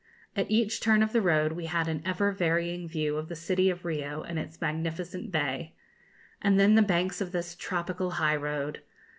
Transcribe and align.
At 0.35 0.49
each 0.49 0.81
turn 0.81 1.03
of 1.03 1.13
the 1.13 1.21
road 1.21 1.51
we 1.51 1.67
had 1.67 1.87
an 1.87 2.01
ever 2.03 2.31
varying 2.31 2.87
view 2.89 3.17
of 3.17 3.29
the 3.29 3.35
city 3.35 3.69
of 3.69 3.85
Rio 3.85 4.23
and 4.23 4.39
its 4.39 4.59
magnificent 4.59 5.31
bay. 5.31 5.73
And 6.41 6.59
then 6.59 6.73
the 6.73 6.81
banks 6.81 7.21
of 7.21 7.31
this 7.33 7.53
tropical 7.53 8.09
high 8.09 8.37
road! 8.37 8.81